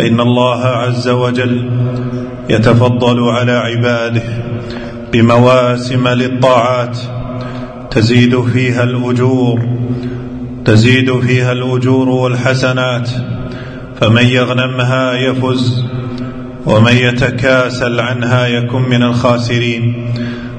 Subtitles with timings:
[0.00, 1.70] فإن الله عز وجل
[2.50, 4.22] يتفضل على عباده
[5.12, 6.98] بمواسم للطاعات
[7.90, 9.60] تزيد فيها الأجور
[10.64, 13.10] تزيد فيها الأجور والحسنات
[14.00, 15.84] فمن يغنمها يفز
[16.66, 20.12] ومن يتكاسل عنها يكن من الخاسرين.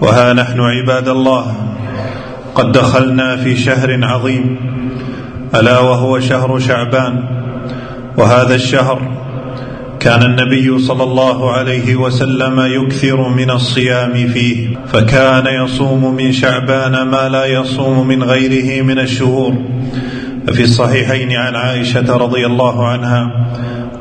[0.00, 1.54] وها نحن عباد الله
[2.54, 4.56] قد دخلنا في شهر عظيم
[5.54, 7.24] ألا وهو شهر شعبان
[8.16, 9.24] وهذا الشهر
[10.04, 17.28] كان النبي صلى الله عليه وسلم يكثر من الصيام فيه فكان يصوم من شعبان ما
[17.28, 19.54] لا يصوم من غيره من الشهور.
[20.46, 23.30] ففي الصحيحين عن عائشة رضي الله عنها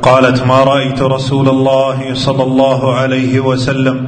[0.01, 4.07] قالت ما رأيت رسول الله صلى الله عليه وسلم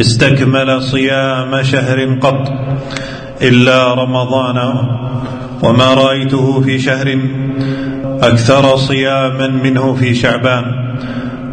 [0.00, 2.52] استكمل صيام شهر قط
[3.42, 4.58] إلا رمضان
[5.62, 7.18] وما رأيته في شهر
[8.22, 10.64] أكثر صياما منه في شعبان.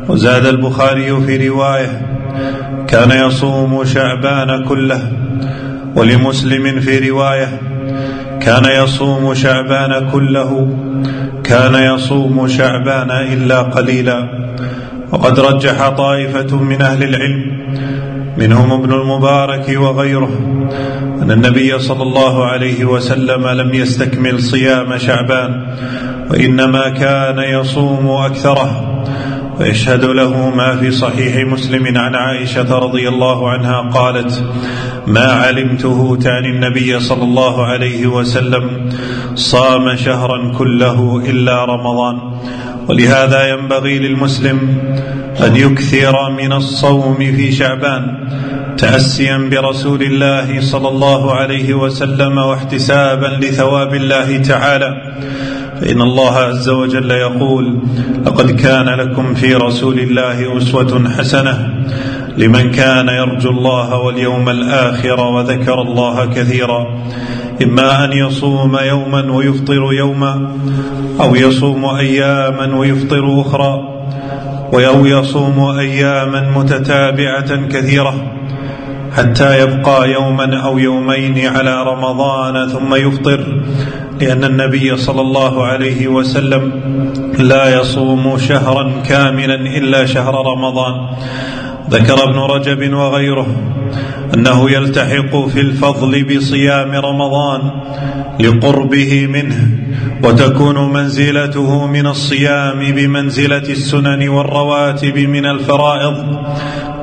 [0.09, 2.01] وزاد البخاري في رواية
[2.87, 5.11] كان يصوم شعبان كله.
[5.95, 7.59] ولمسلم في رواية
[8.41, 10.77] كان يصوم شعبان كله.
[11.43, 14.29] كان يصوم شعبان إلا قليلا.
[15.11, 17.57] وقد رجح طائفة من أهل العلم
[18.37, 20.29] منهم ابن المبارك وغيره
[21.21, 25.75] أن النبي صلى الله عليه وسلم لم يستكمل صيام شعبان
[26.29, 29.03] وإنما كان يصوم أكثره
[29.59, 34.43] ويشهد له ما في صحيح مسلم عن عائشة رضي الله عنها قالت
[35.07, 38.89] ما علمته تعني النبي صلى الله عليه وسلم
[39.35, 42.19] صام شهرا كله إلا رمضان
[42.87, 44.77] ولهذا ينبغي للمسلم
[45.45, 48.27] أن يكثر من الصوم في شعبان
[48.77, 54.95] تأسيا برسول الله صلى الله عليه وسلم واحتسابا لثواب الله تعالى.
[55.81, 57.79] فإن الله عز وجل يقول
[58.25, 61.69] لقد كان لكم في رسول الله أسوة حسنة
[62.37, 67.03] لمن كان يرجو الله واليوم الآخر وذكر الله كثيرا
[67.63, 70.51] إما أن يصوم يوما ويفطر يوما
[71.21, 73.97] أو يصوم أياما ويفطر أخرى
[74.73, 78.13] أو يصوم أياما متتابعة كثيرة
[79.17, 83.61] حتى يبقى يوما أو يومين على رمضان ثم يفطر
[84.21, 86.71] لأن النبي صلى الله عليه وسلم
[87.39, 90.93] لا يصوم شهرا كاملا إلا شهر رمضان.
[91.89, 93.47] ذكر ابن رجب وغيره.
[94.33, 97.61] أنه يلتحق في الفضل بصيام رمضان
[98.39, 99.69] لقربه منه
[100.23, 106.37] وتكون منزلته من الصيام بمنزلة السنن والرواتب من الفرائض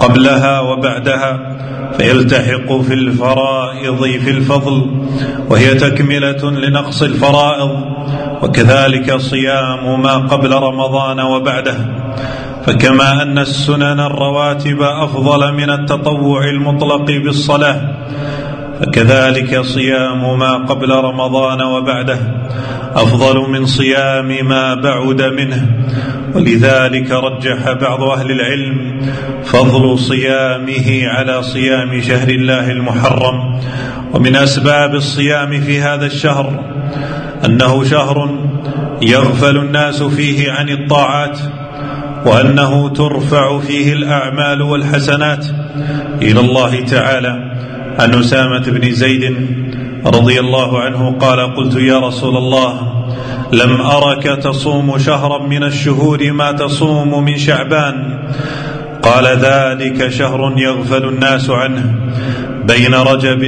[0.00, 1.54] قبلها وبعدها
[1.98, 5.06] فيلتحق في الفرائض في الفضل
[5.50, 7.70] وهي تكملة لنقص الفرائض
[8.42, 11.76] وكذلك صيام ما قبل رمضان وبعده.
[12.66, 17.80] فكما أن السنن الرواتب أفضل من التطوع المطلق بالصلاة
[18.80, 22.19] فكذلك صيام ما قبل رمضان وبعده
[22.94, 25.66] أفضل من صيام ما بعد منه.
[26.34, 29.00] ولذلك رجح بعض أهل العلم
[29.44, 33.60] فضل صيامه على صيام شهر الله المحرم.
[34.12, 36.74] ومن أسباب الصيام في هذا الشهر
[37.44, 38.39] أنه شهر
[39.03, 41.39] يغفل الناس فيه عن الطاعات
[42.26, 45.47] وأنه ترفع فيه الأعمال والحسنات
[46.22, 47.54] إلى الله تعالى.
[47.98, 49.36] عن أسامة بن زيد
[50.06, 53.04] رضي الله عنه قال قلت يا رسول الله
[53.53, 58.18] لم أرك تصوم شهرا من الشهور ما تصوم من شعبان.
[59.03, 61.94] قال ذلك شهر يغفل الناس عنه
[62.65, 63.42] بين رجب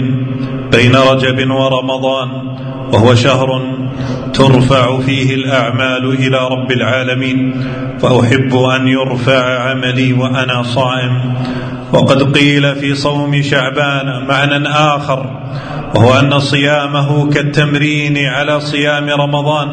[0.73, 2.29] بين رجب ورمضان
[2.93, 3.49] وهو شهر
[4.35, 7.65] ترفع فيه الأعمال إلى رب العالمين
[8.01, 11.35] فأحب أن يرفع عملي وأنا صائم.
[11.93, 15.27] وقد قيل في صوم شعبان معنى آخر
[15.95, 19.69] وهو أن صيامه كالتمرين على صيام رمضان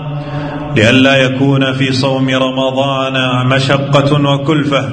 [0.76, 4.90] لئلا يكون في صوم رمضان مشقة وكلفة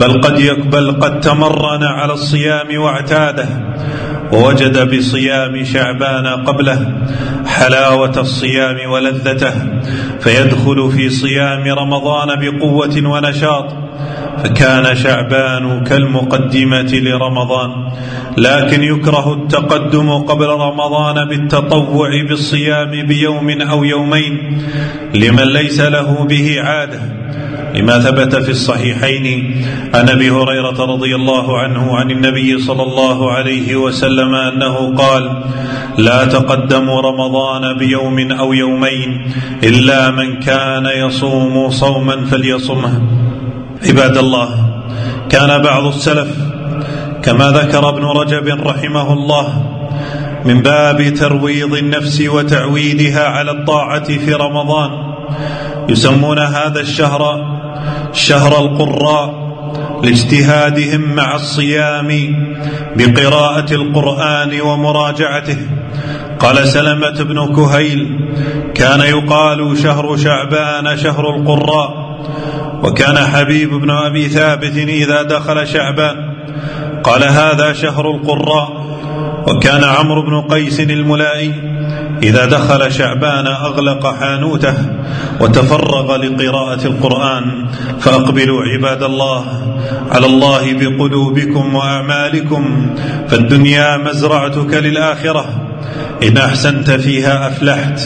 [0.00, 3.48] بل قد يقبل قد تمرن على الصيام واعتاده.
[4.32, 6.92] ووجد بصيام شعبان قبله
[7.46, 9.54] حلاوة الصيام ولذته
[10.20, 13.74] فيدخل في صيام رمضان بقوة ونشاط
[14.44, 17.70] فكان شعبان كالمقدمة لرمضان
[18.36, 24.62] لكن يكره التقدم قبل رمضان بالتطوع بالصيام بيوم أو يومين
[25.14, 27.00] لمن ليس له به عادة
[27.74, 29.26] لما ثبت في الصحيحين
[29.94, 35.44] عن أبي هريرة رضي الله عنه عن النبي صلى الله عليه وسلم أنه قال
[35.98, 39.32] لا تقدموا رمضان بيوم أو يومين
[39.64, 43.02] إلا من كان يصوم صوما فليصمه.
[43.88, 44.48] عباد الله
[45.30, 46.28] كان بعض السلف
[47.22, 49.64] كما ذكر ابن رجب رحمه الله
[50.44, 54.90] من باب ترويض النفس وتعويدها على الطاعة في رمضان
[55.88, 57.22] يسمون هذا الشهر
[58.12, 59.42] شهر القراء
[60.02, 62.08] لاجتهادهم مع الصيام
[62.96, 65.56] بقراءة القرآن ومراجعته.
[66.40, 68.18] قال سلمة بن كهيل
[68.74, 72.18] كان يقال شهر شعبان شهر القراء
[72.82, 76.16] وكان حبيب بن أبي ثابت إذا دخل شعبان.
[77.04, 78.82] قال هذا شهر القراء.
[79.46, 81.54] وكان عمرو بن قيس الملائي
[82.22, 84.74] إذا دخل شعبان أغلق حانوته
[85.40, 87.66] وتفرغ لقراءة القرآن
[88.00, 89.44] فأقبلوا عباد الله
[90.10, 92.94] على الله بقلوبكم وأعمالكم
[93.28, 95.44] فالدنيا مزرعتك للآخرة.
[96.22, 98.00] إن أحسنت فيها أفلحت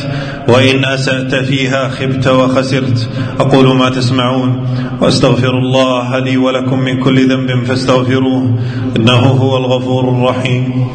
[0.49, 3.11] وإن أسأت فيها خبت وخسرت.
[3.41, 4.67] أقول ما تسمعون
[5.01, 8.59] وأستغفر الله لي ولكم من كل ذنب فاستغفروه
[8.97, 10.87] إنه هو الغفور الرحيم.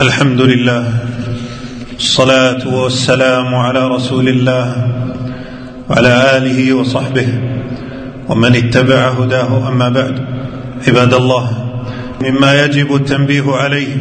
[0.00, 0.84] الحمد لله
[1.96, 4.66] الصلاة والسلام على رسول الله
[5.90, 7.28] وعلى آله وصحبه
[8.28, 10.24] ومن اتبع هداه أما بعد
[10.88, 11.46] عباد الله
[12.22, 13.94] مما يجب التنبيه عليه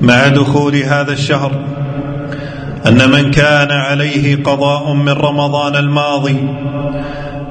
[0.00, 1.52] مع دخول هذا الشهر
[2.86, 6.36] أن من كان عليه قضاء من رمضان الماضي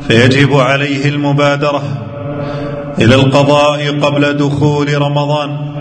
[0.08, 1.84] فيجب عليه المبادرة
[3.00, 5.76] إلى القضاء قبل دخول رمضان.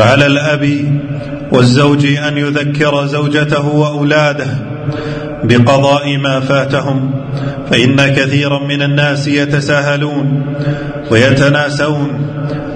[0.00, 0.92] فعلى الأب
[1.52, 4.46] والزوج أن يذكر زوجته وأولاده
[5.44, 7.10] بقضاء ما فاتهم
[7.70, 10.54] فإن كثيرا من الناس يتساهلون
[11.10, 12.08] ويتناسون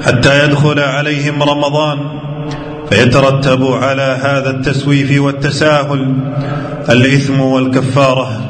[0.06, 1.98] حتى يدخل عليهم رمضان
[2.90, 6.14] فيترتب على هذا التسويف والتساهل
[6.90, 8.40] الإثم والكفارة.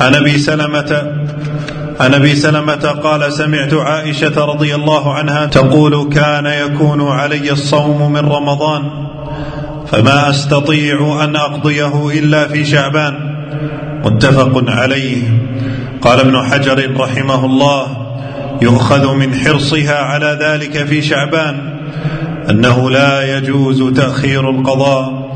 [0.00, 1.21] عن أبي سلمة
[2.02, 8.20] عن أبي سلمة قال سمعت عائشة رضي الله عنها تقول كان يكون علي الصوم من
[8.20, 8.82] رمضان
[9.86, 13.14] فما أستطيع أن أقضيه إلا في شعبان.
[14.04, 15.22] متفق عليه.
[16.02, 17.86] قال ابن حجر رحمه الله
[18.62, 21.78] يؤخذ من حرصها على ذلك في شعبان
[22.50, 25.32] أنه لا يجوز تأخير القضاء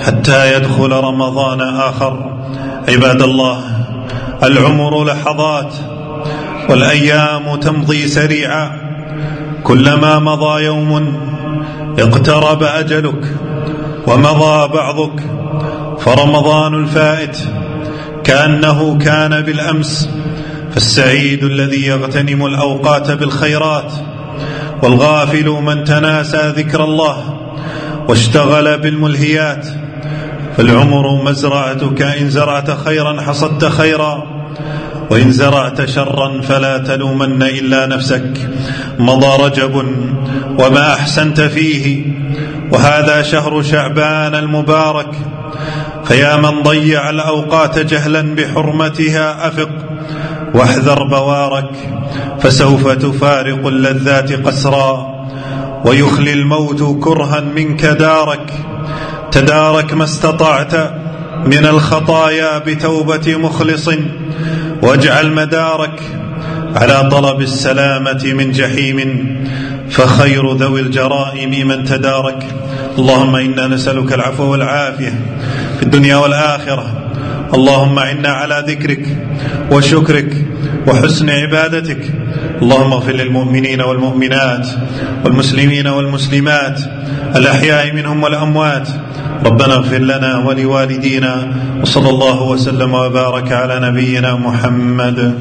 [0.00, 2.40] حتى يدخل رمضان آخر.
[2.88, 3.60] عباد الله
[4.42, 5.74] العمر لحظات
[6.68, 8.70] والأيام تمضي سريعا.
[9.64, 11.18] كلما مضى يوم
[11.98, 13.34] اقترب أجلك
[14.06, 15.22] ومضى بعضك
[15.98, 17.38] فرمضان الفائت
[18.24, 20.08] كأنه كان بالأمس.
[20.72, 23.92] فالسعيد الذي يغتنم الأوقات بالخيرات
[24.82, 27.38] والغافل من تناسى ذكر الله
[28.08, 29.66] واشتغل بالملهيات.
[30.56, 34.37] فالعمر مزرعتك إن زرعت خيرا حصدت خيرا.
[35.10, 38.50] وإن زرعت شرا فلا تلومن إلا نفسك.
[38.98, 39.74] مضى رجب
[40.58, 42.04] وما أحسنت فيه.
[42.72, 45.10] وهذا شهر شعبان المبارك.
[46.04, 49.70] فيا من ضيع الأوقات جهلا بحرمتها أفق.
[50.54, 51.70] واحذر بوارك
[52.40, 55.18] فسوف تفارق اللذات قسرا.
[55.84, 58.52] ويخلي الموت كرها منك دارك.
[59.32, 60.74] تدارك ما استطعت
[61.46, 63.88] من الخطايا بتوبة مخلص.
[64.82, 66.00] واجعل مدارك
[66.76, 68.98] على طلب السلامة من جحيم
[69.90, 72.44] فخير ذوي الجرائم من تدارك.
[72.98, 75.20] اللهم إنا نسألك العفو والعافية
[75.76, 77.07] في الدنيا والآخرة.
[77.54, 79.04] اللهم إنا على ذكرك
[79.72, 80.30] وشكرك
[80.86, 82.02] وحسن عبادتك.
[82.62, 84.66] اللهم اغفر للمؤمنين والمؤمنات
[85.24, 86.80] والمسلمين والمسلمات
[87.36, 88.88] الأحياء منهم والأموات.
[89.44, 91.34] ربنا اغفر لنا ولوالدينا
[91.82, 95.34] وصلى الله وسلم وبارك على نبينا محمد.